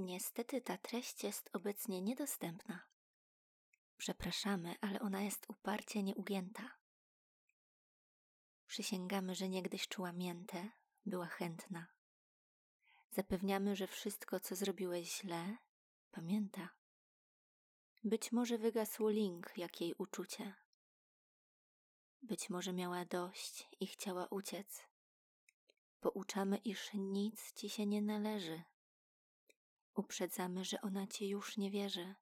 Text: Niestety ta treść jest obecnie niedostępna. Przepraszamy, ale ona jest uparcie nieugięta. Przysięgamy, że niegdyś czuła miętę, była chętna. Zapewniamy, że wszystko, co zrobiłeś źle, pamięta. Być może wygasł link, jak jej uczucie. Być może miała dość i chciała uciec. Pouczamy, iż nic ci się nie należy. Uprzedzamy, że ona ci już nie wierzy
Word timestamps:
Niestety 0.00 0.60
ta 0.60 0.78
treść 0.78 1.24
jest 1.24 1.50
obecnie 1.52 2.02
niedostępna. 2.02 2.86
Przepraszamy, 3.96 4.74
ale 4.80 5.00
ona 5.00 5.22
jest 5.22 5.46
uparcie 5.50 6.02
nieugięta. 6.02 6.76
Przysięgamy, 8.66 9.34
że 9.34 9.48
niegdyś 9.48 9.88
czuła 9.88 10.12
miętę, 10.12 10.70
była 11.06 11.26
chętna. 11.26 11.86
Zapewniamy, 13.10 13.76
że 13.76 13.86
wszystko, 13.86 14.40
co 14.40 14.56
zrobiłeś 14.56 15.20
źle, 15.20 15.56
pamięta. 16.10 16.68
Być 18.04 18.32
może 18.32 18.58
wygasł 18.58 19.08
link, 19.08 19.52
jak 19.56 19.80
jej 19.80 19.94
uczucie. 19.98 20.54
Być 22.22 22.50
może 22.50 22.72
miała 22.72 23.04
dość 23.04 23.68
i 23.80 23.86
chciała 23.86 24.26
uciec. 24.26 24.82
Pouczamy, 26.00 26.56
iż 26.56 26.90
nic 26.94 27.52
ci 27.52 27.70
się 27.70 27.86
nie 27.86 28.02
należy. 28.02 28.62
Uprzedzamy, 29.94 30.64
że 30.64 30.80
ona 30.80 31.06
ci 31.06 31.28
już 31.28 31.56
nie 31.56 31.70
wierzy 31.70 32.14